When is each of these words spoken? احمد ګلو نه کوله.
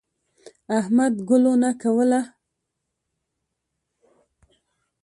احمد 0.77 1.13
ګلو 1.29 1.53
نه 1.63 1.71
کوله. 1.81 2.21